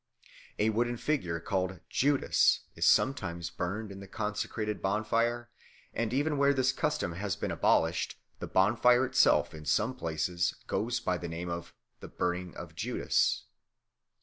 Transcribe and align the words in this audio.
A 0.57 0.71
wooden 0.71 0.97
figure 0.97 1.39
called 1.39 1.79
Judas 1.87 2.61
is 2.75 2.87
sometimes 2.87 3.51
burned 3.51 3.91
in 3.91 3.99
the 3.99 4.07
consecrated 4.07 4.81
bonfire, 4.81 5.51
and 5.93 6.11
even 6.11 6.39
where 6.39 6.55
this 6.55 6.71
custom 6.71 7.11
has 7.11 7.35
been 7.35 7.51
abolished 7.51 8.17
the 8.39 8.47
bonfire 8.47 9.05
itself 9.05 9.53
in 9.53 9.63
some 9.63 9.95
places 9.95 10.55
goes 10.65 10.99
by 10.99 11.19
the 11.19 11.27
name 11.29 11.49
of 11.49 11.75
"the 11.99 12.07
burning 12.07 12.55
of 12.57 12.73
Judas." 12.73 13.43